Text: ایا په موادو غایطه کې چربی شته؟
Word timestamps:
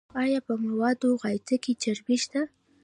ایا 0.23 0.39
په 0.47 0.53
موادو 0.63 1.09
غایطه 1.21 1.55
کې 1.63 1.73
چربی 1.81 2.17
شته؟ 2.23 2.41